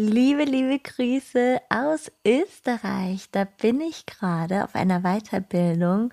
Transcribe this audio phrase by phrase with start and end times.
[0.00, 3.30] Liebe, liebe Grüße aus Österreich.
[3.32, 6.12] Da bin ich gerade auf einer Weiterbildung,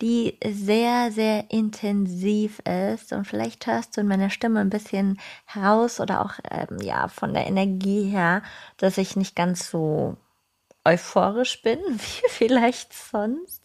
[0.00, 3.12] die sehr, sehr intensiv ist.
[3.12, 7.34] Und vielleicht hörst du in meiner Stimme ein bisschen heraus oder auch ähm, ja von
[7.34, 8.40] der Energie her,
[8.78, 10.16] dass ich nicht ganz so
[10.86, 13.62] euphorisch bin, wie vielleicht sonst,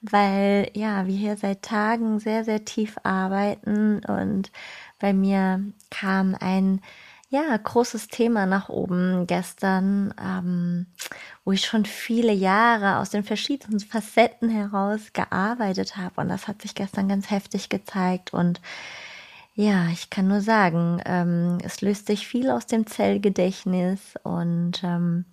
[0.00, 4.50] weil ja, wir hier seit Tagen sehr, sehr tief arbeiten und
[4.98, 6.80] bei mir kam ein
[7.30, 10.86] ja, großes Thema nach oben gestern, ähm,
[11.44, 16.22] wo ich schon viele Jahre aus den verschiedenen Facetten heraus gearbeitet habe.
[16.22, 18.32] Und das hat sich gestern ganz heftig gezeigt.
[18.32, 18.62] Und
[19.54, 24.14] ja, ich kann nur sagen, ähm, es löst sich viel aus dem Zellgedächtnis.
[24.22, 25.26] Und ähm,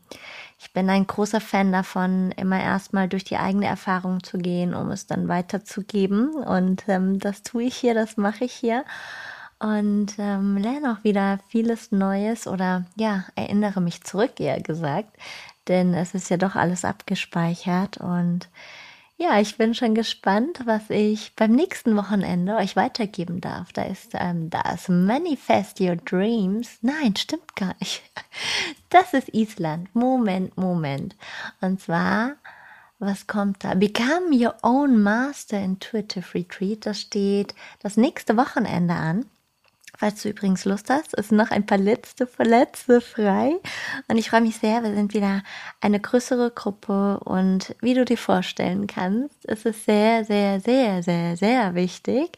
[0.59, 4.91] ich bin ein großer Fan davon, immer erstmal durch die eigene Erfahrung zu gehen, um
[4.91, 6.31] es dann weiterzugeben.
[6.33, 8.83] Und ähm, das tue ich hier, das mache ich hier
[9.59, 15.15] und ähm, lerne auch wieder vieles Neues oder ja, erinnere mich zurück, eher gesagt,
[15.67, 18.49] denn es ist ja doch alles abgespeichert und
[19.17, 23.71] ja, ich bin schon gespannt, was ich beim nächsten Wochenende euch weitergeben darf.
[23.71, 26.79] Da ist ähm, das Manifest Your Dreams.
[26.81, 28.01] Nein, stimmt gar nicht.
[28.89, 29.93] Das ist Island.
[29.93, 31.17] Moment, Moment.
[31.59, 32.35] Und zwar,
[32.97, 33.73] was kommt da?
[33.73, 36.85] Become Your Own Master Intuitive Retreat.
[36.85, 39.25] Das steht das nächste Wochenende an.
[39.97, 43.55] Falls du übrigens Lust hast, ist noch ein paar letzte Verletzte frei.
[44.07, 45.43] Und ich freue mich sehr, wir sind wieder
[45.81, 47.19] eine größere Gruppe.
[47.21, 52.38] Und wie du dir vorstellen kannst, ist es sehr, sehr, sehr, sehr, sehr wichtig,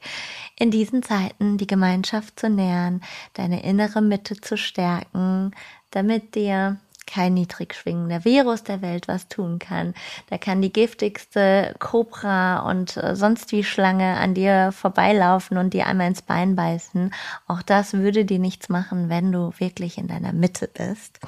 [0.60, 3.02] in diesen Zeiten die Gemeinschaft zu nähern,
[3.34, 5.52] deine innere Mitte zu stärken,
[5.92, 9.96] damit dir kein niedrig schwingender Virus der Welt was tun kann.
[10.30, 15.88] Da kann die giftigste Cobra und äh, sonst wie Schlange an dir vorbeilaufen und dir
[15.88, 17.14] einmal ins Bein beißen.
[17.48, 21.20] Auch das würde dir nichts machen, wenn du wirklich in deiner Mitte bist.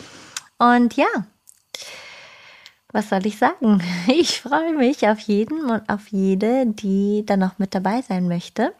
[0.57, 1.07] Und ja,
[2.91, 3.81] was soll ich sagen?
[4.07, 8.73] Ich freue mich auf jeden und auf jede, die da noch mit dabei sein möchte.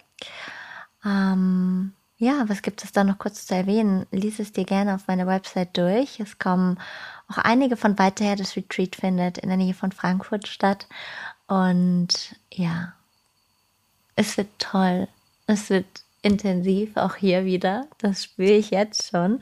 [1.06, 4.06] Ähm, ja, was gibt es da noch kurz zu erwähnen?
[4.12, 6.20] Lies es dir gerne auf meiner Website durch.
[6.20, 6.78] Es kommen
[7.30, 8.36] auch einige von weiter her.
[8.36, 10.88] Das Retreat findet in der Nähe von Frankfurt statt.
[11.48, 12.92] Und ja,
[14.16, 15.08] es wird toll.
[15.48, 15.86] Es wird
[16.22, 17.88] intensiv, auch hier wieder.
[18.00, 19.40] Das spüre ich jetzt schon.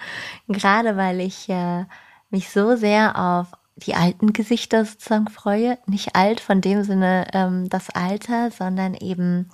[0.47, 1.85] Gerade weil ich äh,
[2.29, 5.79] mich so sehr auf die alten Gesichter sozusagen freue.
[5.87, 9.49] Nicht alt von dem Sinne ähm, das Alter, sondern eben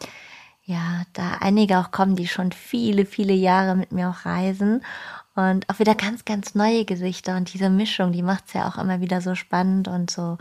[0.65, 4.83] ja, da einige auch kommen, die schon viele, viele Jahre mit mir auch reisen
[5.35, 8.77] und auch wieder ganz, ganz neue Gesichter und diese Mischung, die macht es ja auch
[8.77, 10.37] immer wieder so spannend und so,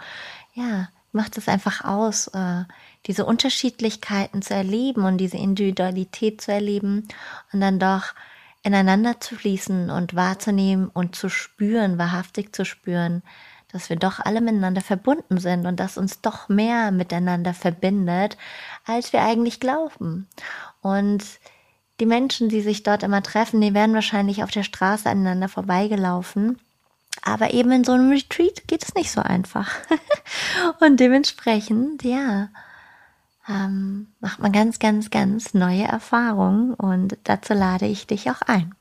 [0.54, 2.64] ja, macht es einfach aus, äh,
[3.06, 7.08] diese Unterschiedlichkeiten zu erleben und diese Individualität zu erleben
[7.52, 8.14] und dann doch
[8.62, 13.22] ineinander zu fließen und wahrzunehmen und zu spüren, wahrhaftig zu spüren,
[13.72, 18.36] dass wir doch alle miteinander verbunden sind und dass uns doch mehr miteinander verbindet,
[18.84, 20.28] als wir eigentlich glauben.
[20.82, 21.24] Und
[22.00, 26.58] die Menschen, die sich dort immer treffen, die werden wahrscheinlich auf der Straße aneinander vorbeigelaufen.
[27.22, 29.70] Aber eben in so einem Retreat geht es nicht so einfach.
[30.80, 32.48] und dementsprechend, ja,
[33.48, 38.74] ähm, macht man ganz, ganz, ganz neue Erfahrungen und dazu lade ich dich auch ein.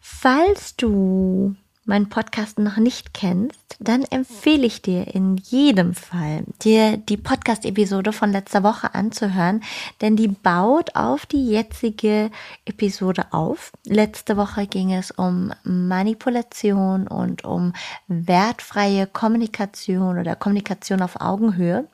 [0.00, 6.96] Falls du meinen Podcast noch nicht kennst, dann empfehle ich dir in jedem Fall, dir
[6.96, 9.62] die Podcast-Episode von letzter Woche anzuhören,
[10.00, 12.30] denn die baut auf die jetzige
[12.64, 13.72] Episode auf.
[13.84, 17.72] Letzte Woche ging es um Manipulation und um
[18.08, 21.86] wertfreie Kommunikation oder Kommunikation auf Augenhöhe.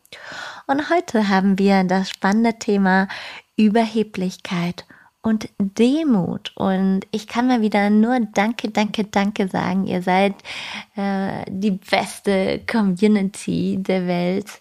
[0.66, 3.08] Und heute haben wir das spannende Thema
[3.56, 4.86] Überheblichkeit
[5.22, 6.52] und Demut.
[6.56, 9.86] Und ich kann mal wieder nur Danke, Danke, Danke sagen.
[9.86, 10.34] Ihr seid
[10.96, 14.60] äh, die beste Community der Welt.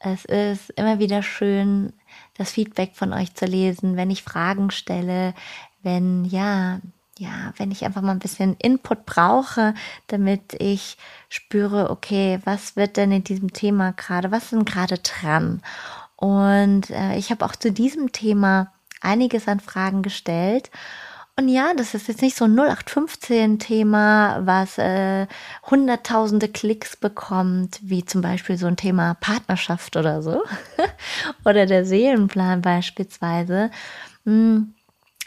[0.00, 1.92] Es ist immer wieder schön,
[2.36, 5.34] das Feedback von euch zu lesen, wenn ich Fragen stelle,
[5.82, 6.80] wenn ja,
[7.18, 9.74] ja, wenn ich einfach mal ein bisschen Input brauche,
[10.08, 10.98] damit ich
[11.28, 15.62] spüre, okay, was wird denn in diesem Thema gerade, was sind gerade dran?
[16.16, 18.73] Und äh, ich habe auch zu diesem Thema
[19.04, 20.70] einiges an Fragen gestellt.
[21.36, 25.26] Und ja, das ist jetzt nicht so ein 0815-Thema, was äh,
[25.68, 30.44] hunderttausende Klicks bekommt, wie zum Beispiel so ein Thema Partnerschaft oder so.
[31.44, 33.70] oder der Seelenplan beispielsweise.
[34.24, 34.74] Hm.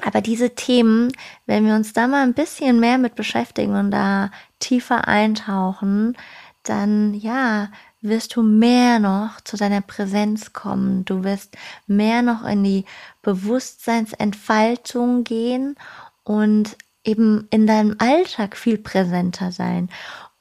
[0.05, 1.11] Aber diese Themen,
[1.45, 4.29] wenn wir uns da mal ein bisschen mehr mit beschäftigen und da
[4.59, 6.15] tiefer eintauchen,
[6.63, 7.69] dann ja,
[8.07, 11.05] wirst du mehr noch zu deiner Präsenz kommen.
[11.05, 11.57] Du wirst
[11.87, 12.85] mehr noch in die
[13.21, 15.75] Bewusstseinsentfaltung gehen
[16.23, 19.89] und eben in deinem Alltag viel präsenter sein.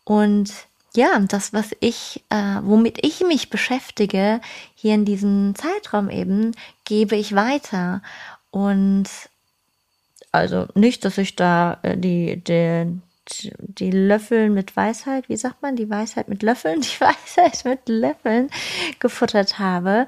[0.05, 0.53] Und
[0.95, 4.41] ja, das, was ich, äh, womit ich mich beschäftige,
[4.75, 6.53] hier in diesem Zeitraum eben,
[6.85, 8.03] gebe ich weiter.
[8.51, 9.09] Und
[10.33, 12.99] also nicht, dass ich da äh, die, die,
[13.59, 18.51] die Löffel mit Weisheit, wie sagt man, die Weisheit mit Löffeln, die Weisheit mit Löffeln
[18.99, 20.07] gefuttert habe.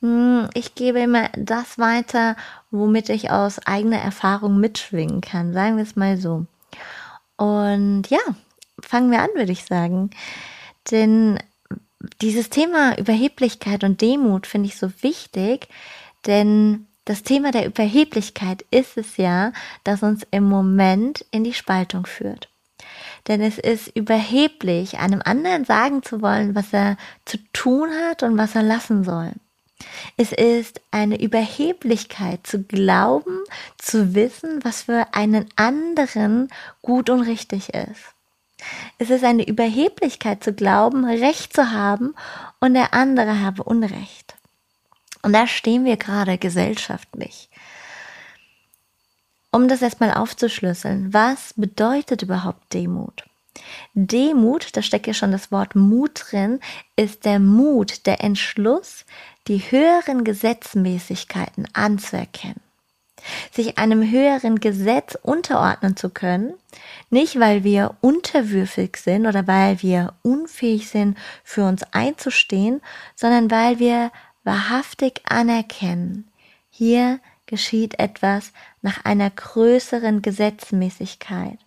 [0.00, 2.36] Hm, ich gebe immer das weiter,
[2.70, 6.46] womit ich aus eigener Erfahrung mitschwingen kann, sagen wir es mal so.
[7.36, 8.20] Und ja,
[8.80, 10.10] fangen wir an, würde ich sagen.
[10.90, 11.38] Denn
[12.22, 15.68] dieses Thema Überheblichkeit und Demut finde ich so wichtig,
[16.26, 19.52] denn das Thema der Überheblichkeit ist es ja,
[19.84, 22.49] das uns im Moment in die Spaltung führt.
[23.28, 28.38] Denn es ist überheblich, einem anderen sagen zu wollen, was er zu tun hat und
[28.38, 29.32] was er lassen soll.
[30.16, 33.38] Es ist eine Überheblichkeit zu glauben,
[33.78, 36.48] zu wissen, was für einen anderen
[36.82, 38.02] gut und richtig ist.
[38.98, 42.14] Es ist eine Überheblichkeit zu glauben, Recht zu haben
[42.60, 44.34] und der andere habe Unrecht.
[45.22, 47.48] Und da stehen wir gerade gesellschaftlich.
[49.52, 53.24] Um das erstmal aufzuschlüsseln, was bedeutet überhaupt Demut?
[53.94, 56.60] Demut, da steckt ja schon das Wort Mut drin,
[56.96, 59.04] ist der Mut, der Entschluss,
[59.48, 62.60] die höheren Gesetzmäßigkeiten anzuerkennen.
[63.50, 66.54] Sich einem höheren Gesetz unterordnen zu können,
[67.10, 72.80] nicht weil wir unterwürfig sind oder weil wir unfähig sind, für uns einzustehen,
[73.16, 74.10] sondern weil wir
[74.44, 76.30] wahrhaftig anerkennen,
[76.70, 81.58] hier geschieht etwas nach einer größeren Gesetzmäßigkeit.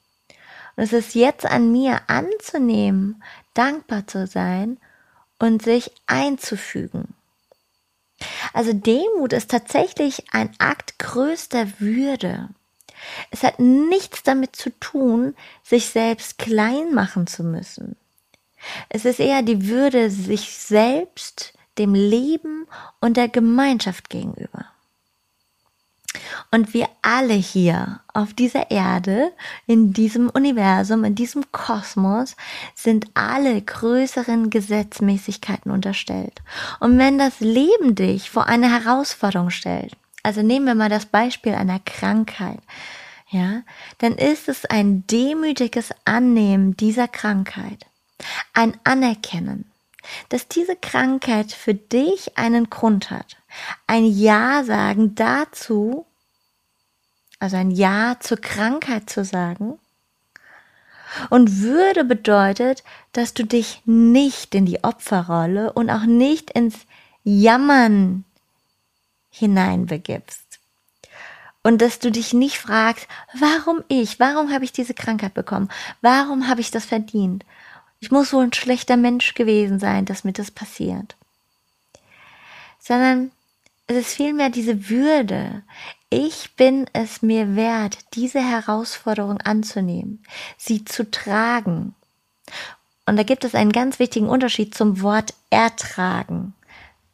[0.76, 3.24] Und es ist jetzt an mir anzunehmen,
[3.54, 4.78] dankbar zu sein
[5.40, 7.14] und sich einzufügen.
[8.54, 12.50] Also Demut ist tatsächlich ein Akt größter Würde.
[13.32, 17.98] Es hat nichts damit zu tun, sich selbst klein machen zu müssen.
[18.90, 22.68] Es ist eher die Würde sich selbst, dem Leben
[23.02, 24.66] und der Gemeinschaft gegenüber.
[26.54, 29.32] Und wir alle hier auf dieser Erde,
[29.66, 32.36] in diesem Universum, in diesem Kosmos,
[32.76, 36.44] sind alle größeren Gesetzmäßigkeiten unterstellt.
[36.80, 41.56] Und wenn das Leben dich vor eine Herausforderung stellt, also nehmen wir mal das Beispiel
[41.56, 42.60] einer Krankheit,
[43.32, 43.64] ja,
[43.98, 47.88] dann ist es ein demütiges Annehmen dieser Krankheit,
[48.54, 49.72] ein Anerkennen,
[50.30, 53.38] dass diese Krankheit für dich einen Grund hat,
[53.88, 56.06] ein Ja sagen dazu,
[57.44, 59.78] also ein Ja zur Krankheit zu sagen.
[61.30, 66.76] Und Würde bedeutet, dass du dich nicht in die Opferrolle und auch nicht ins
[67.26, 68.24] Jammern
[69.30, 70.60] hineinbegibst.
[71.64, 73.08] Und dass du dich nicht fragst,
[73.38, 75.70] warum ich, warum habe ich diese Krankheit bekommen,
[76.02, 77.46] warum habe ich das verdient.
[78.00, 81.16] Ich muss wohl ein schlechter Mensch gewesen sein, dass mir das passiert.
[82.80, 83.32] Sondern
[83.88, 85.64] es ist vielmehr diese Würde.
[86.10, 90.24] Ich bin es mir wert, diese Herausforderung anzunehmen,
[90.58, 91.96] sie zu tragen.
[93.06, 96.54] Und da gibt es einen ganz wichtigen Unterschied zum Wort ertragen.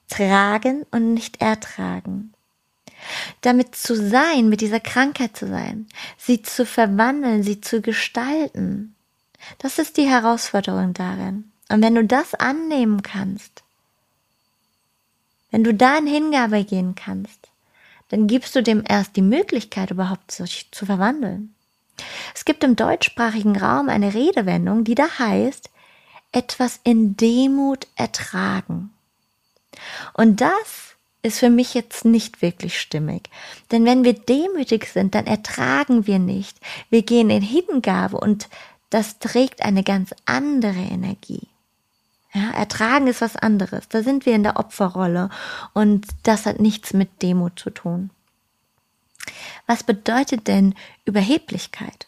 [0.09, 2.33] Tragen und nicht ertragen.
[3.41, 8.95] Damit zu sein, mit dieser Krankheit zu sein, sie zu verwandeln, sie zu gestalten.
[9.59, 11.51] Das ist die Herausforderung darin.
[11.69, 13.63] Und wenn du das annehmen kannst,
[15.51, 17.49] wenn du da in Hingabe gehen kannst,
[18.09, 21.53] dann gibst du dem erst die Möglichkeit, überhaupt sich zu verwandeln.
[22.33, 25.69] Es gibt im deutschsprachigen Raum eine Redewendung, die da heißt,
[26.31, 28.91] etwas in Demut ertragen.
[30.13, 33.29] Und das ist für mich jetzt nicht wirklich stimmig.
[33.71, 36.57] Denn wenn wir demütig sind, dann ertragen wir nicht.
[36.89, 38.47] Wir gehen in Hingabe und
[38.89, 41.47] das trägt eine ganz andere Energie.
[42.33, 43.87] Ja, ertragen ist was anderes.
[43.89, 45.29] Da sind wir in der Opferrolle
[45.73, 48.11] und das hat nichts mit Demut zu tun.
[49.65, 52.07] Was bedeutet denn Überheblichkeit?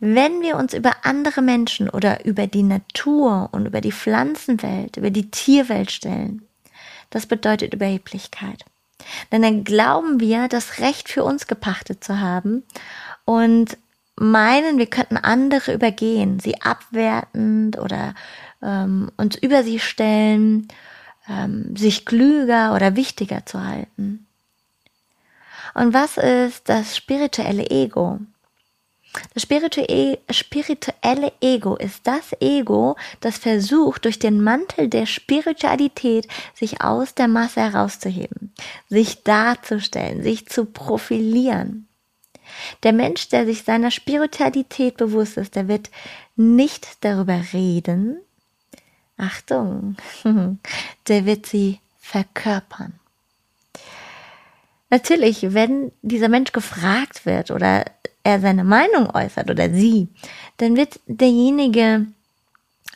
[0.00, 5.10] Wenn wir uns über andere Menschen oder über die Natur und über die Pflanzenwelt, über
[5.10, 6.46] die Tierwelt stellen,
[7.10, 8.64] das bedeutet Überheblichkeit.
[9.32, 12.64] Denn dann glauben wir, das Recht für uns gepachtet zu haben
[13.24, 13.76] und
[14.16, 18.14] meinen, wir könnten andere übergehen, sie abwertend oder
[18.62, 20.68] ähm, uns über sie stellen,
[21.28, 24.26] ähm, sich klüger oder wichtiger zu halten.
[25.74, 28.20] Und was ist das spirituelle Ego?
[29.34, 37.14] Das spirituelle Ego ist das Ego, das versucht, durch den Mantel der Spiritualität sich aus
[37.14, 38.52] der Masse herauszuheben,
[38.88, 41.88] sich darzustellen, sich zu profilieren.
[42.82, 45.90] Der Mensch, der sich seiner Spiritualität bewusst ist, der wird
[46.36, 48.18] nicht darüber reden,
[49.18, 49.96] Achtung,
[51.08, 52.94] der wird sie verkörpern.
[54.90, 57.84] Natürlich, wenn dieser Mensch gefragt wird oder
[58.22, 60.08] er seine Meinung äußert oder sie,
[60.56, 62.06] dann wird derjenige,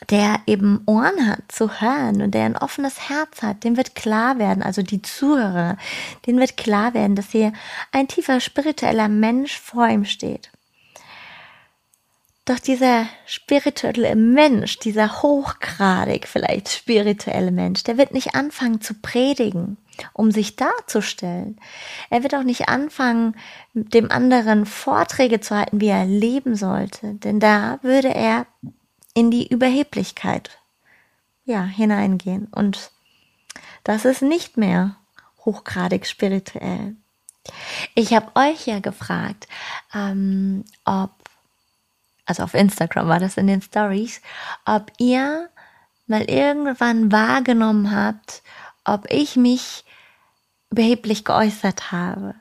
[0.09, 4.39] der eben Ohren hat zu hören und der ein offenes Herz hat, dem wird klar
[4.39, 5.77] werden, also die Zuhörer,
[6.25, 7.53] denen wird klar werden, dass hier
[7.91, 10.52] ein tiefer spiritueller Mensch vor ihm steht.
[12.45, 19.77] Doch dieser spirituelle Mensch, dieser hochgradig vielleicht spirituelle Mensch, der wird nicht anfangen zu predigen,
[20.11, 21.57] um sich darzustellen.
[22.09, 23.37] Er wird auch nicht anfangen,
[23.73, 28.45] dem anderen Vorträge zu halten, wie er leben sollte, denn da würde er
[29.13, 30.59] in die Überheblichkeit
[31.45, 32.91] ja hineingehen und
[33.85, 34.97] das ist nicht mehr
[35.45, 36.95] hochgradig spirituell.
[37.95, 39.47] Ich habe euch ja gefragt,
[39.93, 41.11] ähm, ob
[42.25, 44.21] also auf Instagram war das in den Stories,
[44.65, 45.49] ob ihr
[46.07, 48.43] mal irgendwann wahrgenommen habt,
[48.85, 49.85] ob ich mich
[50.71, 52.33] überheblich geäußert habe.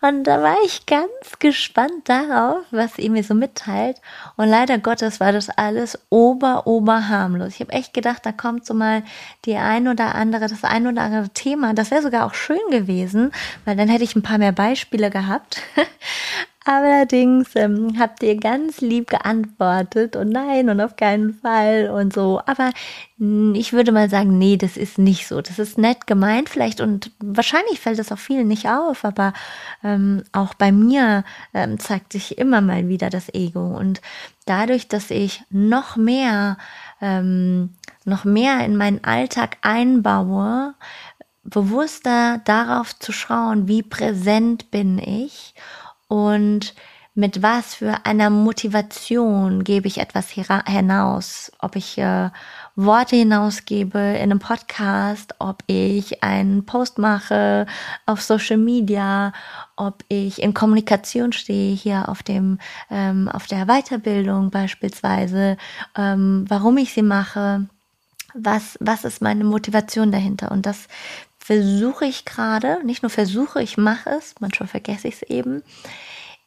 [0.00, 4.00] Und da war ich ganz gespannt darauf, was ihr mir so mitteilt.
[4.36, 7.54] Und leider Gottes war das alles ober, ober harmlos.
[7.54, 9.02] Ich habe echt gedacht, da kommt so mal
[9.44, 11.74] die ein oder andere, das ein oder andere Thema.
[11.74, 13.32] Das wäre sogar auch schön gewesen,
[13.64, 15.60] weil dann hätte ich ein paar mehr Beispiele gehabt.
[16.72, 22.40] Allerdings ähm, habt ihr ganz lieb geantwortet und nein und auf keinen Fall und so.
[22.46, 22.70] Aber
[23.18, 25.40] ich würde mal sagen, nee, das ist nicht so.
[25.40, 29.32] Das ist nett gemeint vielleicht und wahrscheinlich fällt es auch vielen nicht auf, aber
[29.82, 31.24] ähm, auch bei mir
[31.54, 33.76] ähm, zeigt sich immer mal wieder das Ego.
[33.76, 34.00] Und
[34.46, 36.56] dadurch, dass ich noch mehr,
[37.00, 37.70] ähm,
[38.04, 40.74] noch mehr in meinen Alltag einbaue,
[41.42, 45.52] bewusster darauf zu schauen, wie präsent bin ich
[46.10, 46.74] und
[47.14, 52.30] mit was für einer Motivation gebe ich etwas hinaus, ob ich äh,
[52.74, 57.66] Worte hinausgebe in einem Podcast, ob ich einen Post mache
[58.06, 59.32] auf Social Media,
[59.76, 62.58] ob ich in Kommunikation stehe hier auf dem
[62.90, 65.58] ähm, auf der Weiterbildung beispielsweise,
[65.96, 67.68] ähm, warum ich sie mache,
[68.34, 70.50] was was ist meine Motivation dahinter?
[70.50, 70.88] Und das
[71.50, 75.64] versuche ich gerade, nicht nur versuche, ich mache es, manchmal vergesse ich es eben,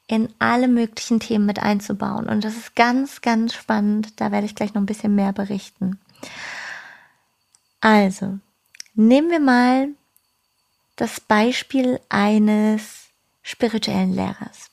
[0.08, 2.30] in alle möglichen Themen mit einzubauen.
[2.30, 4.22] Und das ist ganz, ganz spannend.
[4.22, 6.00] Da werde ich gleich noch ein bisschen mehr berichten.
[7.82, 8.40] Also,
[8.94, 9.90] nehmen wir mal
[10.96, 13.08] das Beispiel eines
[13.42, 14.70] spirituellen Lehrers.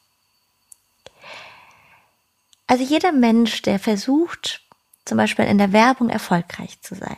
[2.68, 4.62] Also jeder Mensch, der versucht,
[5.04, 7.16] zum Beispiel in der Werbung erfolgreich zu sein,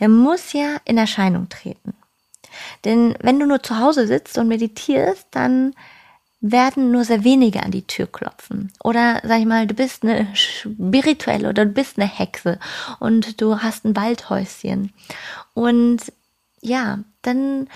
[0.00, 1.94] der muss ja in Erscheinung treten.
[2.84, 5.74] Denn wenn du nur zu Hause sitzt und meditierst, dann
[6.40, 8.70] werden nur sehr wenige an die Tür klopfen.
[8.82, 12.58] Oder sag ich mal, du bist eine spirituelle oder du bist eine Hexe
[13.00, 14.92] und du hast ein Waldhäuschen.
[15.54, 16.00] Und
[16.60, 17.68] ja, dann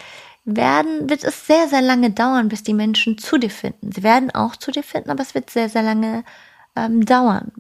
[0.45, 3.91] werden, wird es sehr, sehr lange dauern, bis die Menschen zu dir finden.
[3.91, 6.25] Sie werden auch zu dir finden, aber es wird sehr, sehr lange
[6.77, 7.53] ähm, dauern.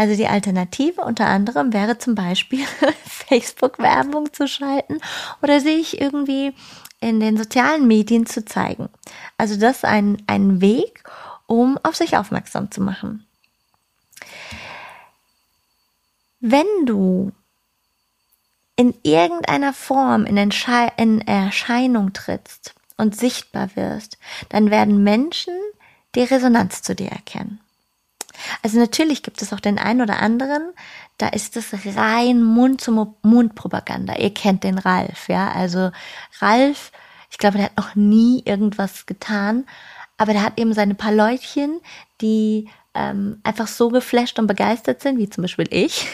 [0.00, 2.64] Also die Alternative unter anderem wäre zum Beispiel
[3.04, 4.98] Facebook-Werbung zu schalten
[5.42, 6.54] oder sich irgendwie
[7.00, 8.88] in den sozialen Medien zu zeigen.
[9.36, 11.04] Also das ist ein, ein Weg,
[11.46, 13.26] um auf sich aufmerksam zu machen.
[16.40, 17.32] Wenn du
[18.76, 24.16] in irgendeiner Form in, in Erscheinung trittst und sichtbar wirst,
[24.48, 25.52] dann werden Menschen
[26.14, 27.60] die Resonanz zu dir erkennen.
[28.62, 30.72] Also natürlich gibt es auch den einen oder anderen,
[31.18, 34.16] da ist es rein Mund zu Mund Propaganda.
[34.16, 35.50] Ihr kennt den Ralf, ja?
[35.50, 35.90] Also
[36.40, 36.92] Ralf,
[37.30, 39.66] ich glaube, der hat noch nie irgendwas getan,
[40.16, 41.80] aber der hat eben seine paar Leutchen,
[42.20, 46.06] die ähm, einfach so geflasht und begeistert sind, wie zum Beispiel ich,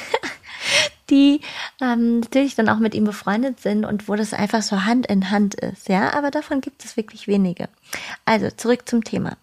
[1.11, 1.41] die
[1.81, 5.31] ähm, natürlich dann auch mit ihm befreundet sind und wo das einfach so Hand in
[5.31, 6.13] Hand ist, ja.
[6.13, 7.69] Aber davon gibt es wirklich wenige.
[8.25, 9.37] Also zurück zum Thema.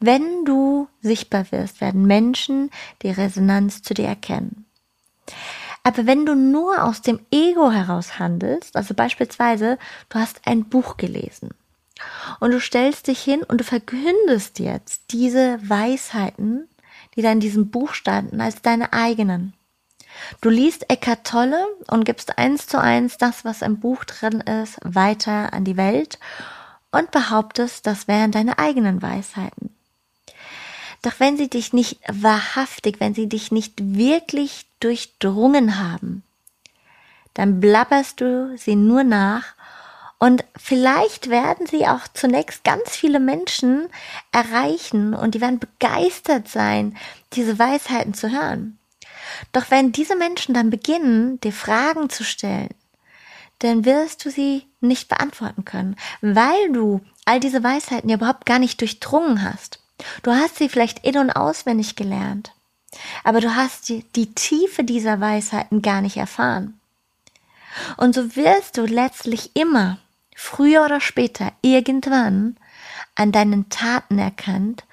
[0.00, 2.70] Wenn du sichtbar wirst, werden Menschen
[3.02, 4.66] die Resonanz zu dir erkennen.
[5.82, 9.78] Aber wenn du nur aus dem Ego heraus handelst, also beispielsweise,
[10.08, 11.50] du hast ein Buch gelesen
[12.40, 16.68] und du stellst dich hin und du verkündest jetzt diese Weisheiten,
[17.16, 19.54] die da in diesem Buch standen, als deine eigenen.
[20.40, 24.78] Du liest Eckart Tolle und gibst eins zu eins das, was im Buch drin ist,
[24.82, 26.18] weiter an die Welt
[26.90, 29.77] und behauptest, das wären deine eigenen Weisheiten.
[31.08, 36.22] Doch wenn sie dich nicht wahrhaftig, wenn sie dich nicht wirklich durchdrungen haben,
[37.32, 39.54] dann blabberst du sie nur nach
[40.18, 43.88] und vielleicht werden sie auch zunächst ganz viele Menschen
[44.32, 46.94] erreichen und die werden begeistert sein,
[47.32, 48.78] diese Weisheiten zu hören.
[49.52, 52.74] Doch wenn diese Menschen dann beginnen, dir Fragen zu stellen,
[53.60, 58.58] dann wirst du sie nicht beantworten können, weil du all diese Weisheiten ja überhaupt gar
[58.58, 59.80] nicht durchdrungen hast.
[60.22, 62.52] Du hast sie vielleicht in und auswendig gelernt,
[63.24, 66.78] aber du hast die, die Tiefe dieser Weisheiten gar nicht erfahren.
[67.96, 69.98] Und so wirst du letztlich immer,
[70.34, 72.56] früher oder später, irgendwann
[73.14, 74.84] an deinen Taten erkannt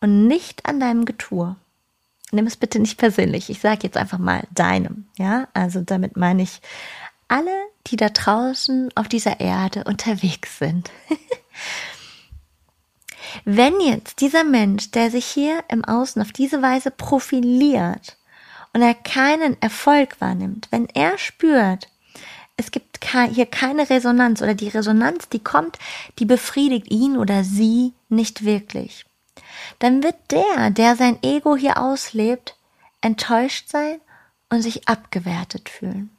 [0.00, 1.56] und nicht an deinem Getue.
[2.32, 3.48] Nimm es bitte nicht persönlich.
[3.48, 5.06] Ich sage jetzt einfach mal deinem.
[5.16, 6.60] Ja, also damit meine ich
[7.28, 7.54] alle,
[7.86, 10.90] die da draußen auf dieser Erde unterwegs sind.
[13.44, 18.16] Wenn jetzt dieser Mensch, der sich hier im Außen auf diese Weise profiliert
[18.72, 21.88] und er keinen Erfolg wahrnimmt, wenn er spürt,
[22.56, 23.00] es gibt
[23.32, 25.78] hier keine Resonanz oder die Resonanz, die kommt,
[26.18, 29.04] die befriedigt ihn oder sie nicht wirklich,
[29.80, 32.56] dann wird der, der sein Ego hier auslebt,
[33.00, 34.00] enttäuscht sein
[34.48, 36.13] und sich abgewertet fühlen.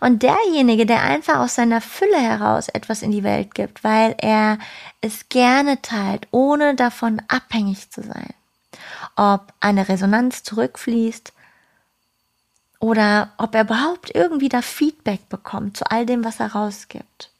[0.00, 4.58] Und derjenige, der einfach aus seiner Fülle heraus etwas in die Welt gibt, weil er
[5.00, 8.34] es gerne teilt, ohne davon abhängig zu sein,
[9.16, 11.32] ob eine Resonanz zurückfließt
[12.80, 17.30] oder ob er überhaupt irgendwie da Feedback bekommt zu all dem, was er rausgibt.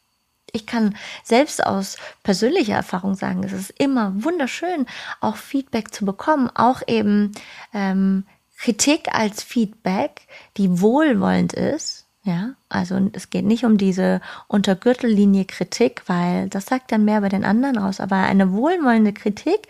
[0.53, 4.87] Ich kann selbst aus persönlicher Erfahrung sagen, es ist immer wunderschön,
[5.21, 7.33] auch Feedback zu bekommen, auch eben
[7.75, 10.23] ähm, Kritik als Feedback,
[10.57, 16.93] die wohlwollend ist, ja, also es geht nicht um diese Untergürtellinie Kritik, weil das sagt
[16.93, 18.01] dann mehr bei den anderen aus.
[18.01, 19.67] Aber eine wohlwollende Kritik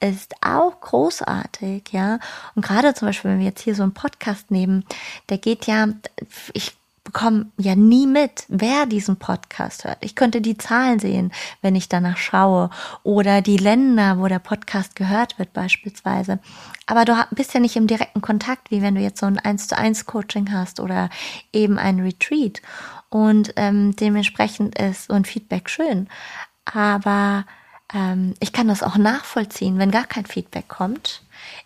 [0.00, 2.18] ist auch großartig, ja.
[2.56, 4.84] Und gerade zum Beispiel, wenn wir jetzt hier so einen Podcast nehmen,
[5.28, 5.86] der geht ja,
[6.52, 6.79] ich
[7.10, 9.98] bekomme ja nie mit, wer diesen Podcast hört.
[10.00, 12.70] Ich könnte die Zahlen sehen, wenn ich danach schaue
[13.02, 16.38] oder die Länder, wo der Podcast gehört wird beispielsweise.
[16.86, 19.66] Aber du bist ja nicht im direkten Kontakt, wie wenn du jetzt so ein 1
[19.66, 21.10] zu 1 Coaching hast oder
[21.52, 22.62] eben ein Retreat.
[23.08, 26.08] Und ähm, dementsprechend ist so ein Feedback schön.
[26.64, 27.44] Aber
[27.92, 31.22] ähm, ich kann das auch nachvollziehen, wenn gar kein Feedback kommt.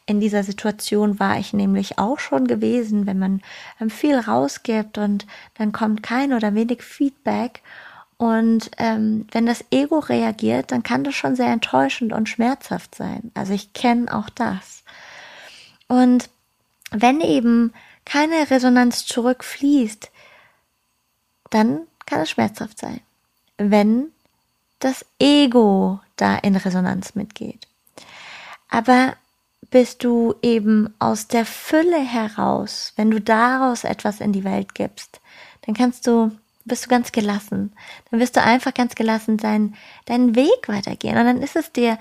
[0.06, 3.42] In dieser Situation war ich nämlich auch schon gewesen, wenn man
[3.80, 7.62] ähm, viel rausgibt und dann kommt kein oder wenig Feedback.
[8.16, 13.32] Und ähm, wenn das Ego reagiert, dann kann das schon sehr enttäuschend und schmerzhaft sein.
[13.34, 14.84] Also ich kenne auch das.
[15.88, 16.30] Und
[16.90, 17.72] wenn eben
[18.04, 20.10] keine Resonanz zurückfließt,
[21.50, 23.00] dann kann es schmerzhaft sein.
[23.58, 24.13] Wenn
[24.78, 27.66] das Ego da in Resonanz mitgeht.
[28.68, 29.16] Aber
[29.70, 35.20] bist du eben aus der Fülle heraus, wenn du daraus etwas in die Welt gibst,
[35.62, 36.30] dann kannst du,
[36.64, 37.72] bist du ganz gelassen.
[38.10, 41.16] Dann wirst du einfach ganz gelassen sein, deinen Weg weitergehen.
[41.16, 41.98] Und dann ist es dir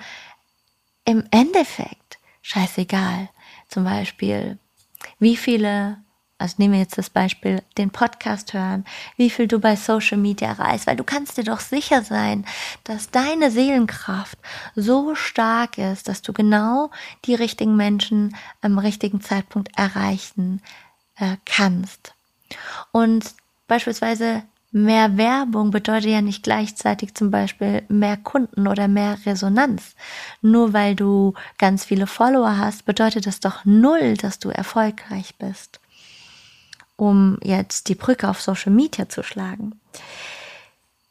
[1.04, 3.28] im Endeffekt scheißegal.
[3.68, 4.58] Zum Beispiel,
[5.18, 5.98] wie viele
[6.44, 8.84] also nehmen wir jetzt das Beispiel, den Podcast hören,
[9.16, 12.44] wie viel du bei Social Media erreichst, weil du kannst dir doch sicher sein,
[12.84, 14.38] dass deine Seelenkraft
[14.74, 16.90] so stark ist, dass du genau
[17.24, 20.60] die richtigen Menschen am richtigen Zeitpunkt erreichen
[21.16, 22.12] äh, kannst.
[22.92, 23.34] Und
[23.66, 29.94] beispielsweise mehr Werbung bedeutet ja nicht gleichzeitig zum Beispiel mehr Kunden oder mehr Resonanz.
[30.42, 35.80] Nur weil du ganz viele Follower hast, bedeutet das doch null, dass du erfolgreich bist
[36.96, 39.80] um jetzt die Brücke auf Social Media zu schlagen.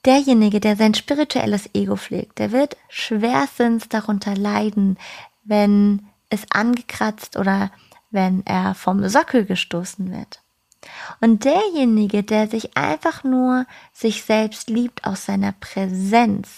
[0.05, 4.97] Derjenige, der sein spirituelles Ego pflegt, der wird schwerstens darunter leiden,
[5.45, 7.71] wenn es angekratzt oder
[8.11, 10.41] wenn er vom Sockel gestoßen wird.
[11.21, 16.49] Und derjenige, der sich einfach nur sich selbst liebt aus seiner Präsenz,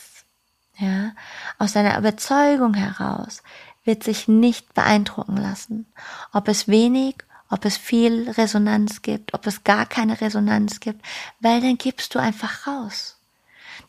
[0.77, 1.11] ja,
[1.59, 3.43] aus seiner Überzeugung heraus,
[3.83, 5.85] wird sich nicht beeindrucken lassen,
[6.33, 7.17] ob es wenig
[7.49, 11.05] ob es viel Resonanz gibt, ob es gar keine Resonanz gibt,
[11.39, 13.17] weil dann gibst du einfach raus.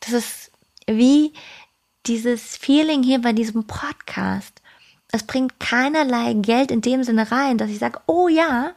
[0.00, 0.50] Das ist
[0.86, 1.32] wie
[2.06, 4.60] dieses Feeling hier bei diesem Podcast.
[5.12, 8.74] Es bringt keinerlei Geld in dem Sinne rein, dass ich sage, oh ja,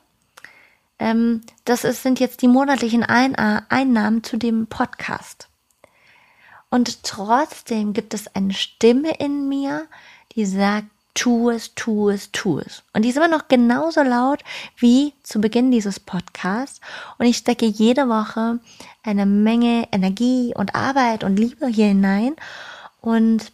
[0.99, 5.47] ähm, das ist, sind jetzt die monatlichen Ein Einnahmen zu dem Podcast.
[6.69, 9.87] Und trotzdem gibt es eine Stimme in mir,
[10.33, 12.83] die sagt, tu es, tu es, tu es.
[12.93, 14.43] Und die ist immer noch genauso laut
[14.77, 16.79] wie zu Beginn dieses Podcasts.
[17.17, 18.59] Und ich stecke jede Woche
[19.03, 22.35] eine Menge Energie und Arbeit und Liebe hier hinein.
[23.01, 23.51] Und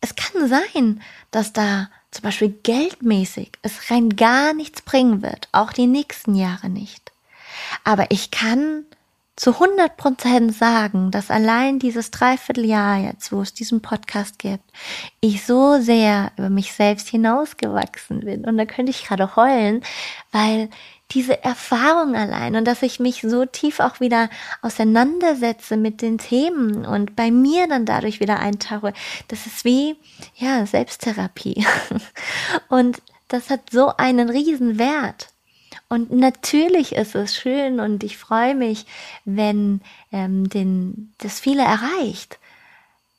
[0.00, 5.72] es kann sein, dass da zum Beispiel geldmäßig es rein gar nichts bringen wird, auch
[5.72, 7.10] die nächsten Jahre nicht.
[7.82, 8.84] Aber ich kann
[9.36, 14.64] zu 100 Prozent sagen, dass allein dieses Dreivierteljahr jetzt, wo es diesen Podcast gibt,
[15.20, 18.44] ich so sehr über mich selbst hinausgewachsen bin.
[18.44, 19.82] Und da könnte ich gerade heulen,
[20.30, 20.70] weil
[21.10, 24.30] diese Erfahrung allein und dass ich mich so tief auch wieder
[24.62, 28.92] auseinandersetze mit den Themen und bei mir dann dadurch wieder eintauche,
[29.28, 29.96] das ist wie,
[30.36, 31.66] ja, Selbsttherapie.
[32.68, 35.28] Und das hat so einen riesen Wert.
[35.88, 38.86] Und natürlich ist es schön und ich freue mich,
[39.24, 39.80] wenn
[40.12, 42.38] ähm, den, das viele erreicht.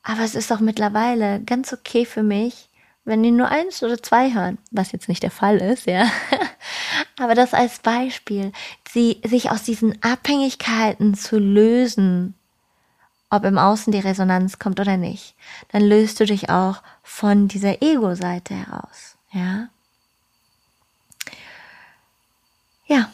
[0.02, 2.68] Aber es ist auch mittlerweile ganz okay für mich,
[3.04, 6.10] wenn die nur eins oder zwei hören, was jetzt nicht der Fall ist, ja.
[7.18, 8.52] Aber das als Beispiel,
[8.92, 12.34] sie, sich aus diesen Abhängigkeiten zu lösen,
[13.30, 15.34] ob im Außen die Resonanz kommt oder nicht,
[15.72, 19.68] dann löst du dich auch von dieser Ego-Seite heraus, ja.
[22.86, 23.10] Ja.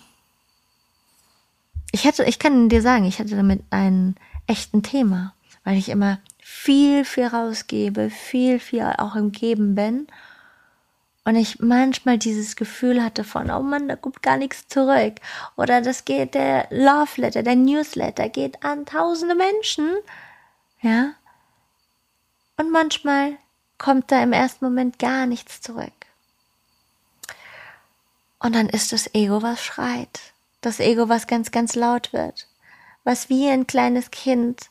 [1.90, 6.18] Ich hatte, ich kann dir sagen, ich hatte damit ein echten Thema, weil ich immer
[6.38, 10.06] viel, viel rausgebe, viel, viel auch im Geben bin.
[11.24, 15.14] Und ich manchmal dieses Gefühl hatte von, oh Mann, da kommt gar nichts zurück.
[15.56, 19.88] Oder das geht, der Love Letter, der Newsletter geht an tausende Menschen.
[20.80, 21.12] Ja.
[22.56, 23.36] Und manchmal
[23.78, 25.92] kommt da im ersten Moment gar nichts zurück.
[28.42, 30.20] Und dann ist das Ego, was schreit.
[30.60, 32.48] Das Ego, was ganz, ganz laut wird.
[33.04, 34.68] Was wie ein kleines Kind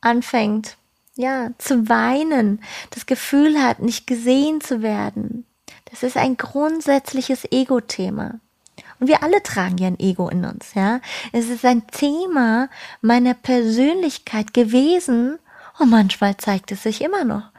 [0.00, 0.76] anfängt,
[1.14, 5.46] ja, zu weinen, das Gefühl hat, nicht gesehen zu werden.
[5.90, 8.40] Das ist ein grundsätzliches Ego-Thema.
[8.98, 11.00] Und wir alle tragen ja ein Ego in uns, ja.
[11.32, 12.68] Es ist ein Thema
[13.00, 15.38] meiner Persönlichkeit gewesen
[15.78, 17.50] und manchmal zeigt es sich immer noch.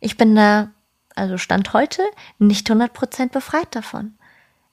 [0.00, 0.70] Ich bin da,
[1.14, 2.02] also Stand heute,
[2.38, 4.14] nicht 100% befreit davon.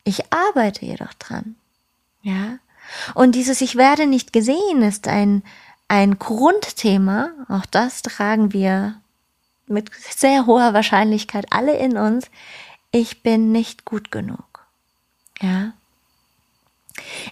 [0.08, 1.58] Ich arbeite jedoch dran.
[2.22, 2.60] Ja.
[3.14, 5.44] Und dieses Ich werde nicht gesehen ist ein,
[5.90, 7.32] ein Grundthema.
[7.50, 9.02] Auch das tragen wir
[9.66, 12.28] mit sehr hoher Wahrscheinlichkeit alle in uns.
[12.92, 14.66] Ich bin nicht gut genug.
[15.42, 15.74] Ja.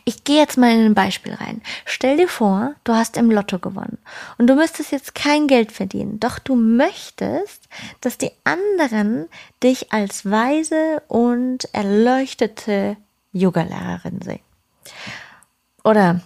[0.04, 1.62] Ich gehe jetzt mal in ein Beispiel rein.
[1.86, 3.98] Stell dir vor, du hast im Lotto gewonnen
[4.38, 7.68] und du müsstest jetzt kein Geld verdienen, doch du möchtest,
[8.02, 9.28] dass die anderen
[9.64, 12.98] dich als weise und erleuchtete
[13.32, 14.40] Yoga-Lehrerin sehen.
[15.84, 16.22] Oder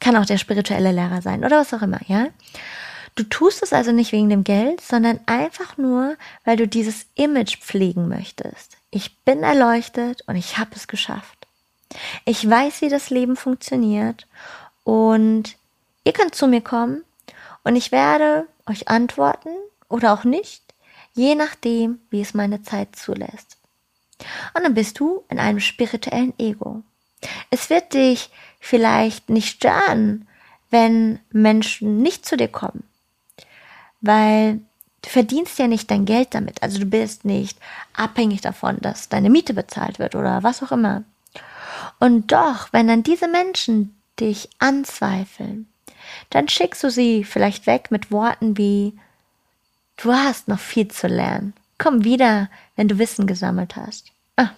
[0.00, 2.28] kann auch der spirituelle Lehrer sein oder was auch immer, ja?
[3.16, 7.56] Du tust es also nicht wegen dem Geld, sondern einfach nur, weil du dieses Image
[7.58, 8.76] pflegen möchtest.
[8.90, 11.35] Ich bin erleuchtet und ich habe es geschafft.
[12.24, 14.26] Ich weiß, wie das Leben funktioniert
[14.84, 15.56] und
[16.04, 17.04] ihr könnt zu mir kommen
[17.64, 19.50] und ich werde euch antworten
[19.88, 20.62] oder auch nicht,
[21.14, 23.56] je nachdem, wie es meine Zeit zulässt.
[24.54, 26.82] Und dann bist du in einem spirituellen Ego.
[27.50, 28.30] Es wird dich
[28.60, 30.26] vielleicht nicht stören,
[30.70, 32.84] wenn Menschen nicht zu dir kommen,
[34.00, 34.60] weil
[35.02, 36.62] du verdienst ja nicht dein Geld damit.
[36.62, 37.58] Also du bist nicht
[37.94, 41.04] abhängig davon, dass deine Miete bezahlt wird oder was auch immer.
[41.98, 45.68] Und doch, wenn dann diese Menschen dich anzweifeln,
[46.30, 48.98] dann schickst du sie vielleicht weg mit Worten wie
[49.96, 51.54] Du hast noch viel zu lernen.
[51.78, 54.12] Komm wieder, wenn du Wissen gesammelt hast.
[54.36, 54.50] Ah,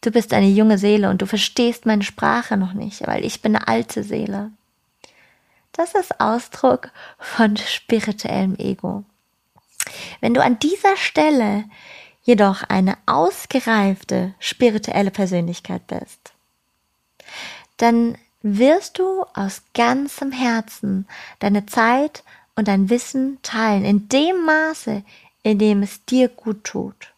[0.00, 3.56] du bist eine junge Seele und du verstehst meine Sprache noch nicht, weil ich bin
[3.56, 4.52] eine alte Seele.
[5.72, 9.04] Das ist Ausdruck von spirituellem Ego.
[10.20, 11.64] Wenn du an dieser Stelle
[12.22, 16.23] jedoch eine ausgereifte spirituelle Persönlichkeit bist,
[17.76, 21.06] dann wirst du aus ganzem Herzen
[21.38, 22.22] deine Zeit
[22.56, 25.02] und dein Wissen teilen, in dem Maße,
[25.42, 27.12] in dem es dir gut tut.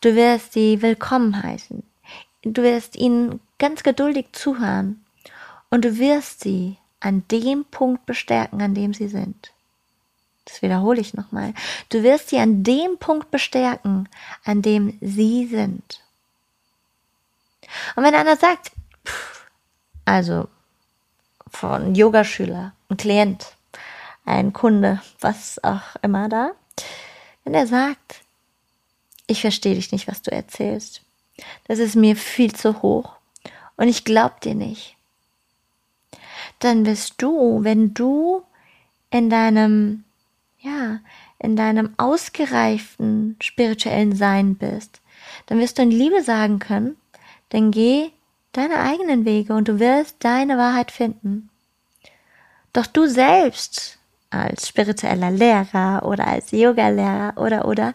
[0.00, 1.82] Du wirst sie willkommen heißen.
[2.42, 5.04] Du wirst ihnen ganz geduldig zuhören
[5.68, 9.52] und du wirst sie an dem Punkt bestärken, an dem sie sind.
[10.44, 11.54] Das wiederhole ich nochmal.
[11.90, 14.08] Du wirst sie an dem Punkt bestärken,
[14.44, 16.02] an dem sie sind.
[17.94, 18.72] Und wenn einer sagt,
[19.06, 19.39] pff,
[20.10, 20.48] also
[21.46, 23.54] von Yogaschüler, ein Klient,
[24.24, 26.50] ein Kunde, was auch immer da,
[27.44, 28.22] wenn er sagt,
[29.28, 31.02] ich verstehe dich nicht, was du erzählst,
[31.68, 33.12] das ist mir viel zu hoch
[33.76, 34.96] und ich glaub dir nicht,
[36.58, 38.42] dann wirst du, wenn du
[39.10, 40.02] in deinem,
[40.58, 40.98] ja,
[41.38, 45.00] in deinem ausgereiften spirituellen Sein bist,
[45.46, 46.96] dann wirst du in Liebe sagen können,
[47.50, 48.10] dann geh
[48.52, 51.48] deine eigenen Wege und du wirst deine Wahrheit finden.
[52.72, 53.98] Doch du selbst
[54.30, 57.94] als spiritueller Lehrer oder als Yoga-Lehrer oder oder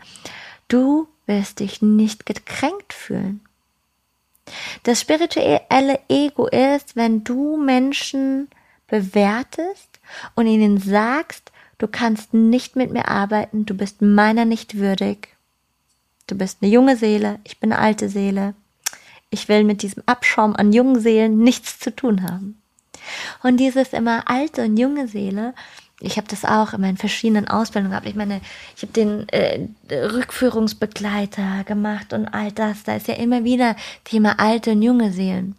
[0.68, 3.42] du wirst dich nicht gekränkt fühlen.
[4.84, 8.50] Das spirituelle Ego ist, wenn du Menschen
[8.88, 10.00] bewertest
[10.36, 15.30] und ihnen sagst, du kannst nicht mit mir arbeiten, du bist meiner nicht würdig.
[16.28, 18.54] Du bist eine junge Seele, ich bin eine alte Seele.
[19.30, 22.62] Ich will mit diesem Abschaum an jungen Seelen nichts zu tun haben.
[23.44, 25.54] Und dieses immer alte und junge Seele,
[26.00, 28.08] ich habe das auch in meinen verschiedenen Ausbildungen gehabt.
[28.08, 28.42] Ich meine,
[28.76, 32.84] ich habe den äh, Rückführungsbegleiter gemacht und all das.
[32.84, 35.56] Da ist ja immer wieder Thema alte und junge Seelen.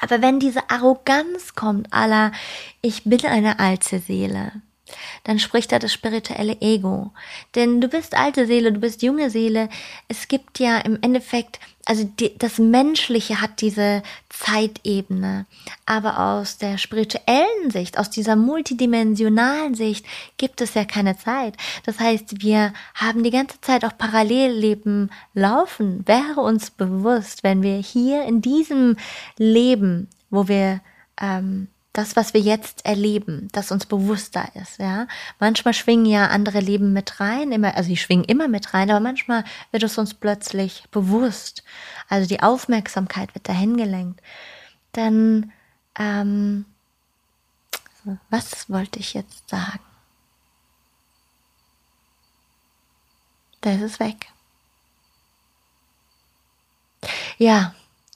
[0.00, 2.32] Aber wenn diese Arroganz kommt, aller,
[2.82, 4.52] ich bin eine alte Seele,
[5.24, 7.12] dann spricht da das spirituelle Ego.
[7.54, 9.68] Denn du bist alte Seele, du bist junge Seele.
[10.08, 15.46] Es gibt ja im Endeffekt, also die, das Menschliche hat diese Zeitebene.
[15.86, 20.04] Aber aus der spirituellen Sicht, aus dieser multidimensionalen Sicht
[20.36, 21.56] gibt es ja keine Zeit.
[21.86, 26.06] Das heißt, wir haben die ganze Zeit auch Parallelleben laufen.
[26.06, 28.96] Wäre uns bewusst, wenn wir hier in diesem
[29.38, 30.80] Leben, wo wir
[31.20, 35.06] ähm, das, was wir jetzt erleben, das uns bewusster ist, ja.
[35.38, 38.98] Manchmal schwingen ja andere Leben mit rein, immer, also die schwingen immer mit rein, aber
[38.98, 41.62] manchmal wird es uns plötzlich bewusst.
[42.08, 44.20] Also die Aufmerksamkeit wird dahin gelenkt.
[44.90, 45.52] Dann,
[45.96, 46.66] ähm,
[48.28, 49.78] was wollte ich jetzt sagen?
[53.60, 54.26] Da ist es weg.
[57.38, 57.72] Ja,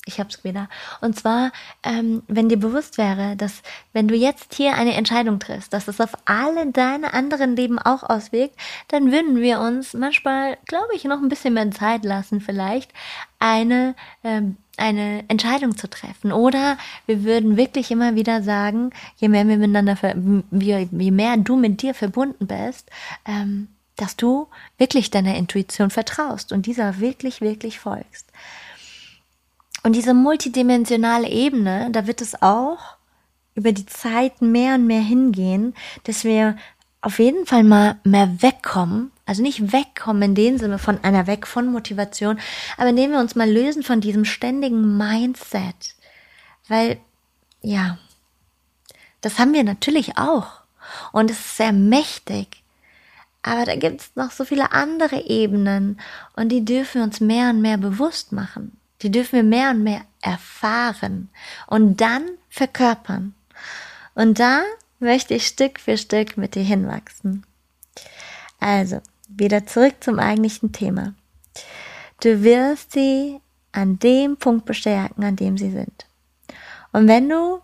[0.08, 0.68] ich hab's wieder.
[1.00, 1.52] Und zwar,
[1.84, 6.00] ähm, wenn dir bewusst wäre, dass wenn du jetzt hier eine Entscheidung triffst, dass es
[6.00, 8.56] auf alle deine anderen Leben auch auswirkt,
[8.88, 12.90] dann würden wir uns manchmal, glaube ich, noch ein bisschen mehr Zeit lassen, vielleicht
[13.38, 13.94] eine
[14.24, 16.32] ähm, eine Entscheidung zu treffen.
[16.32, 19.96] Oder wir würden wirklich immer wieder sagen, je mehr wir miteinander,
[20.52, 22.88] je, je mehr du mit dir verbunden bist,
[23.26, 24.46] ähm, dass du
[24.78, 28.30] wirklich deiner Intuition vertraust und dieser wirklich, wirklich folgst.
[29.82, 32.96] Und diese multidimensionale Ebene, da wird es auch
[33.54, 36.56] über die Zeit mehr und mehr hingehen, dass wir
[37.00, 41.46] auf jeden Fall mal mehr wegkommen, also nicht wegkommen in dem Sinne von einer Weg
[41.46, 42.38] von Motivation,
[42.76, 45.94] aber indem wir uns mal lösen von diesem ständigen Mindset.
[46.68, 46.98] Weil,
[47.62, 47.98] ja,
[49.20, 50.62] das haben wir natürlich auch.
[51.12, 52.62] Und es ist sehr mächtig.
[53.42, 56.00] Aber da gibt es noch so viele andere Ebenen
[56.36, 58.77] und die dürfen wir uns mehr und mehr bewusst machen.
[59.02, 61.30] Die dürfen wir mehr und mehr erfahren
[61.66, 63.34] und dann verkörpern.
[64.14, 64.62] Und da
[64.98, 67.46] möchte ich Stück für Stück mit dir hinwachsen.
[68.58, 71.14] Also, wieder zurück zum eigentlichen Thema.
[72.20, 76.06] Du wirst sie an dem Punkt bestärken, an dem sie sind.
[76.92, 77.60] Und wenn du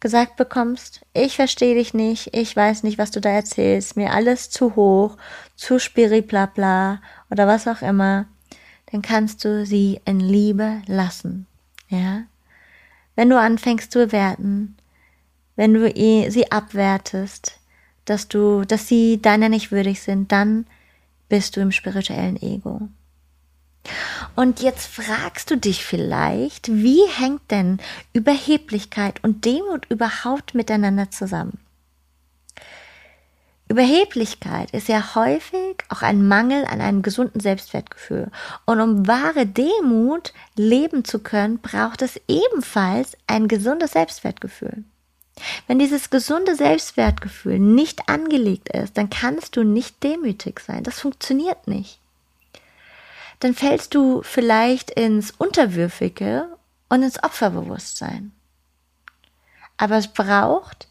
[0.00, 4.50] gesagt bekommst, ich verstehe dich nicht, ich weiß nicht, was du da erzählst, mir alles
[4.50, 5.16] zu hoch,
[5.56, 8.26] zu spiriblabla oder was auch immer,
[8.90, 11.46] dann kannst du sie in Liebe lassen.
[11.88, 12.22] Ja?
[13.16, 14.76] Wenn du anfängst zu bewerten,
[15.56, 15.90] wenn du
[16.30, 17.58] sie abwertest,
[18.04, 20.66] dass du, dass sie deiner nicht würdig sind, dann
[21.28, 22.88] bist du im spirituellen Ego.
[24.34, 27.78] Und jetzt fragst du dich vielleicht, wie hängt denn
[28.12, 31.58] Überheblichkeit und Demut überhaupt miteinander zusammen?
[33.68, 38.30] Überheblichkeit ist ja häufig auch ein Mangel an einem gesunden Selbstwertgefühl.
[38.64, 44.84] Und um wahre Demut leben zu können, braucht es ebenfalls ein gesundes Selbstwertgefühl.
[45.66, 50.82] Wenn dieses gesunde Selbstwertgefühl nicht angelegt ist, dann kannst du nicht demütig sein.
[50.82, 52.00] Das funktioniert nicht.
[53.40, 56.48] Dann fällst du vielleicht ins Unterwürfige
[56.88, 58.32] und ins Opferbewusstsein.
[59.76, 60.87] Aber es braucht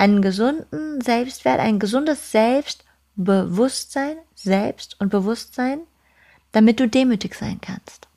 [0.00, 5.80] einen gesunden Selbstwert, ein gesundes Selbstbewusstsein, Selbst und Bewusstsein,
[6.52, 8.08] damit du demütig sein kannst.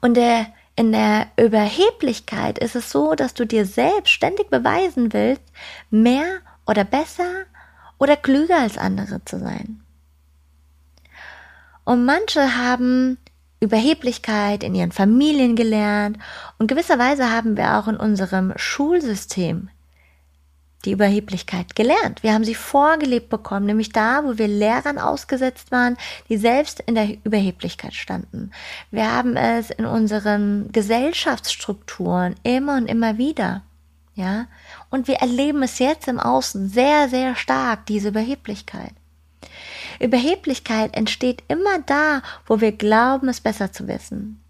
[0.00, 5.42] Und der, in der Überheblichkeit ist es so, dass du dir selbst ständig beweisen willst,
[5.90, 7.44] mehr oder besser
[7.98, 9.82] oder klüger als andere zu sein.
[11.84, 13.18] Und manche haben
[13.58, 16.18] Überheblichkeit in ihren Familien gelernt
[16.58, 19.68] und gewisserweise haben wir auch in unserem Schulsystem
[20.86, 22.22] die Überheblichkeit gelernt.
[22.22, 25.96] Wir haben sie vorgelebt bekommen, nämlich da, wo wir Lehrern ausgesetzt waren,
[26.28, 28.52] die selbst in der Überheblichkeit standen.
[28.90, 33.62] Wir haben es in unseren Gesellschaftsstrukturen immer und immer wieder.
[34.14, 34.46] Ja,
[34.88, 38.92] und wir erleben es jetzt im Außen sehr, sehr stark, diese Überheblichkeit.
[40.00, 44.40] Überheblichkeit entsteht immer da, wo wir glauben, es besser zu wissen.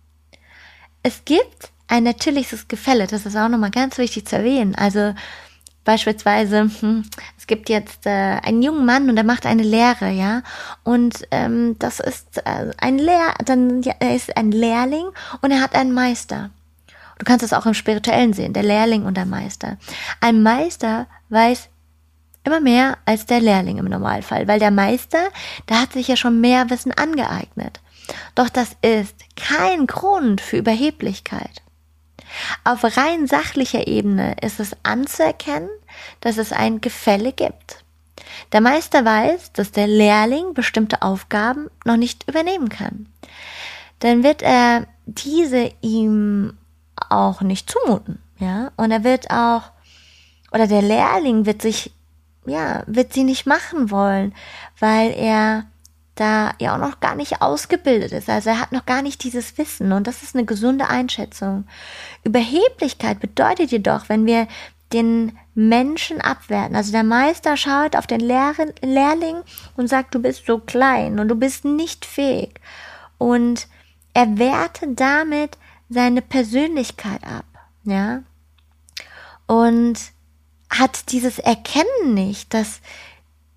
[1.03, 4.75] Es gibt ein natürliches Gefälle, das ist auch nochmal ganz wichtig zu erwähnen.
[4.75, 5.15] Also
[5.87, 7.05] beispielsweise, hm,
[7.39, 10.43] es gibt jetzt äh, einen jungen Mann und er macht eine Lehre, ja,
[10.85, 15.07] und ähm, das ist äh, ein Lehr, dann ja, er ist ein Lehrling
[15.41, 16.51] und er hat einen Meister.
[17.19, 19.79] Du kannst es auch im Spirituellen sehen, der Lehrling und der Meister.
[20.21, 21.71] Ein Meister weiß
[22.45, 25.29] immer mehr als der Lehrling im Normalfall, weil der Meister,
[25.69, 27.81] der hat sich ja schon mehr Wissen angeeignet.
[28.35, 31.63] Doch das ist kein Grund für Überheblichkeit.
[32.65, 35.71] Auf rein sachlicher Ebene ist es anzuerkennen,
[36.21, 37.85] dass es ein Gefälle gibt.
[38.53, 43.07] Der Meister weiß, dass der Lehrling bestimmte Aufgaben noch nicht übernehmen kann.
[44.01, 46.57] Dann wird er diese ihm
[47.09, 49.63] auch nicht zumuten, ja, und er wird auch,
[50.53, 51.93] oder der Lehrling wird sich,
[52.47, 54.35] ja, wird sie nicht machen wollen,
[54.79, 55.67] weil er
[56.17, 58.29] da ja auch noch gar nicht ausgebildet ist.
[58.29, 61.67] Also er hat noch gar nicht dieses Wissen und das ist eine gesunde Einschätzung.
[62.25, 64.49] Überheblichkeit bedeutet jedoch, wenn wir
[64.93, 66.77] den Menschen abwerten.
[66.77, 69.43] Also der Meister schaut auf den Lehr Lehrling
[69.77, 72.61] und sagt, du bist so klein und du bist nicht fähig.
[73.19, 73.69] Und
[74.15, 77.45] er wertet damit seine Persönlichkeit ab,
[77.85, 78.23] ja.
[79.47, 79.99] Und
[80.71, 82.81] hat dieses Erkennen nicht, dass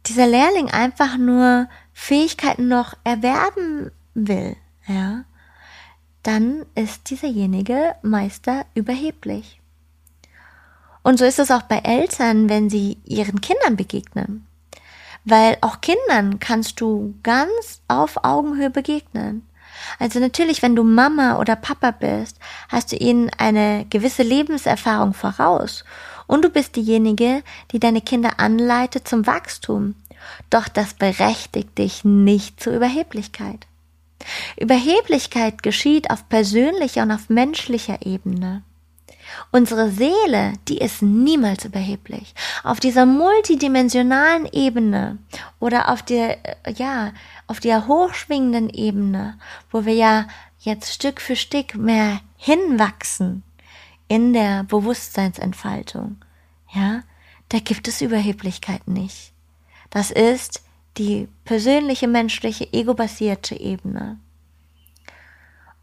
[0.06, 1.67] dieser Lehrling einfach nur
[2.02, 4.56] Fähigkeiten noch erwerben will,
[4.88, 5.26] ja,
[6.24, 9.60] dann ist dieserjenige Meister überheblich.
[11.04, 14.48] Und so ist es auch bei Eltern, wenn sie ihren Kindern begegnen.
[15.26, 19.46] Weil auch Kindern kannst du ganz auf Augenhöhe begegnen.
[20.00, 25.84] Also natürlich, wenn du Mama oder Papa bist, hast du ihnen eine gewisse Lebenserfahrung voraus.
[26.28, 29.96] Und du bist diejenige, die deine Kinder anleitet zum Wachstum.
[30.50, 33.68] Doch das berechtigt dich nicht zur Überheblichkeit.
[34.58, 38.63] Überheblichkeit geschieht auf persönlicher und auf menschlicher Ebene.
[39.52, 42.34] Unsere Seele, die ist niemals überheblich.
[42.63, 45.18] Auf dieser multidimensionalen Ebene
[45.60, 46.38] oder auf der,
[46.76, 47.13] ja,
[47.48, 49.38] auf der hochschwingenden Ebene,
[49.72, 50.28] wo wir ja
[50.60, 53.44] jetzt Stück für Stück mehr hinwachsen
[54.08, 56.18] in der Bewusstseinsentfaltung,
[56.74, 57.04] ja,
[57.50, 59.34] da gibt es Überheblichkeit nicht.
[59.89, 60.62] Das ist
[60.97, 64.19] die persönliche, menschliche, ego-basierte Ebene.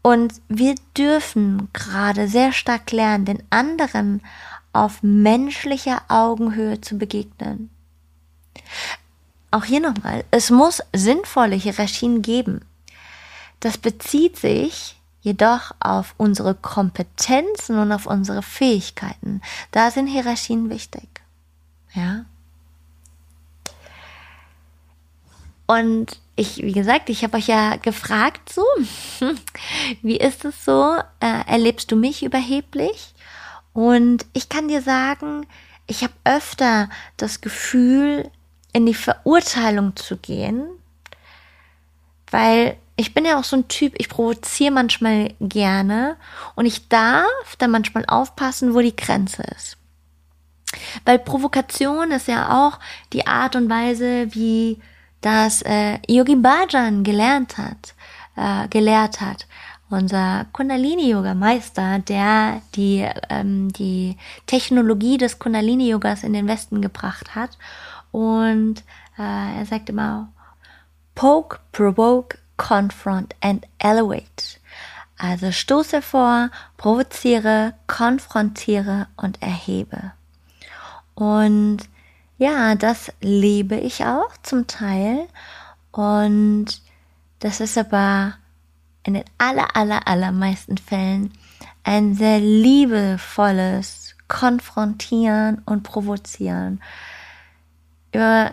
[0.01, 4.21] Und wir dürfen gerade sehr stark lernen, den anderen
[4.71, 7.69] auf menschlicher Augenhöhe zu begegnen.
[9.51, 12.61] Auch hier nochmal, es muss sinnvolle Hierarchien geben.
[13.59, 19.41] Das bezieht sich jedoch auf unsere Kompetenzen und auf unsere Fähigkeiten.
[19.71, 21.07] Da sind Hierarchien wichtig.
[21.93, 22.25] Ja.
[25.67, 28.63] Und ich, wie gesagt, ich habe euch ja gefragt, so,
[30.01, 30.95] wie ist es so?
[31.19, 33.13] Äh, erlebst du mich überheblich?
[33.73, 35.45] Und ich kann dir sagen,
[35.85, 38.31] ich habe öfter das Gefühl,
[38.73, 40.67] in die Verurteilung zu gehen,
[42.29, 46.17] weil ich bin ja auch so ein Typ, ich provoziere manchmal gerne
[46.55, 49.77] und ich darf da manchmal aufpassen, wo die Grenze ist.
[51.05, 52.79] Weil Provokation ist ja auch
[53.13, 54.79] die Art und Weise, wie
[55.21, 57.95] das äh, Yogi Bhajan gelernt hat,
[58.35, 59.47] äh, gelehrt hat.
[59.89, 67.57] Unser Kundalini-Yoga-Meister, der die, ähm, die Technologie des Kundalini-Yogas in den Westen gebracht hat.
[68.11, 68.83] Und
[69.17, 70.29] äh, er sagt immer,
[71.15, 74.59] poke, provoke, confront and elevate.
[75.17, 80.11] Also stoße vor, provoziere, konfrontiere und erhebe.
[81.15, 81.79] Und
[82.37, 85.27] ja, das lebe ich auch zum Teil.
[85.91, 86.81] Und
[87.39, 88.35] das ist aber
[89.03, 91.33] in den aller, aller, allermeisten Fällen
[91.83, 96.81] ein sehr liebevolles Konfrontieren und Provozieren.
[98.13, 98.51] Über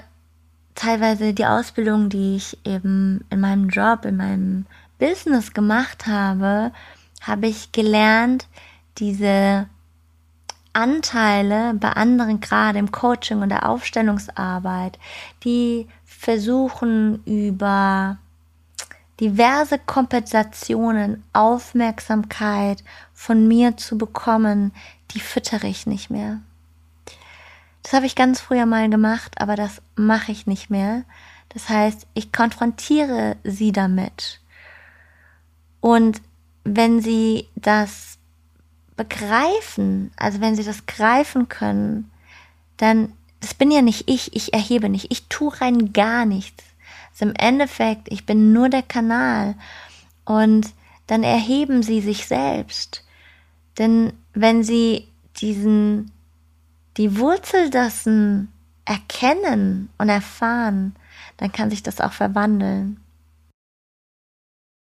[0.75, 4.67] teilweise die Ausbildung, die ich eben in meinem Job, in meinem
[4.99, 6.73] Business gemacht habe,
[7.21, 8.47] habe ich gelernt,
[8.99, 9.69] diese
[10.75, 14.99] Anteile bei anderen, gerade im Coaching und der Aufstellungsarbeit,
[15.45, 18.19] die versuchen über
[19.21, 24.73] diverse Kompensationen Aufmerksamkeit von mir zu bekommen,
[25.13, 26.41] die füttere ich nicht mehr.
[27.83, 31.05] Das habe ich ganz früher mal gemacht, aber das mache ich nicht mehr.
[31.51, 34.41] Das heißt, ich konfrontiere sie damit.
[35.81, 36.21] Und
[36.65, 38.14] wenn sie das
[38.97, 42.11] begreifen, also wenn sie das greifen können,
[42.77, 46.65] dann, das bin ja nicht ich, ich erhebe nicht, ich tue rein gar nichts.
[47.13, 49.55] Also im Endeffekt, ich bin nur der Kanal
[50.25, 50.73] und
[51.07, 53.05] dann erheben sie sich selbst.
[53.79, 56.13] Denn wenn sie diesen,
[56.97, 58.53] die Wurzel dessen
[58.85, 60.95] erkennen und erfahren,
[61.37, 63.01] dann kann sich das auch verwandeln.